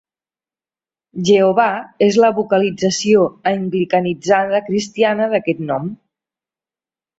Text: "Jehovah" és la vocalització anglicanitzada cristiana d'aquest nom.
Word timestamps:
"Jehovah" 1.27 1.83
és 2.07 2.17
la 2.23 2.31
vocalització 2.39 3.27
anglicanitzada 3.53 4.65
cristiana 4.73 5.31
d'aquest 5.37 5.65
nom. 5.71 5.89